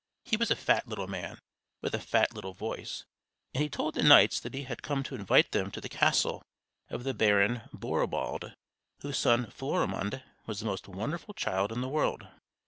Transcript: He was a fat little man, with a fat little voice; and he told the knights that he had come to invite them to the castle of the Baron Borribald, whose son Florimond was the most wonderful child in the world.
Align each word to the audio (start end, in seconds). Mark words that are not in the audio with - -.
He 0.23 0.35
was 0.35 0.49
a 0.49 0.55
fat 0.55 0.87
little 0.87 1.05
man, 1.05 1.37
with 1.83 1.93
a 1.93 1.99
fat 1.99 2.33
little 2.33 2.53
voice; 2.55 3.03
and 3.53 3.61
he 3.61 3.69
told 3.69 3.93
the 3.93 4.01
knights 4.01 4.39
that 4.39 4.55
he 4.55 4.63
had 4.63 4.81
come 4.81 5.03
to 5.03 5.13
invite 5.13 5.51
them 5.51 5.69
to 5.69 5.79
the 5.79 5.87
castle 5.89 6.41
of 6.89 7.03
the 7.03 7.13
Baron 7.13 7.61
Borribald, 7.71 8.55
whose 9.03 9.19
son 9.19 9.51
Florimond 9.51 10.23
was 10.47 10.59
the 10.59 10.65
most 10.65 10.87
wonderful 10.87 11.35
child 11.35 11.71
in 11.71 11.81
the 11.81 11.87
world. 11.87 12.27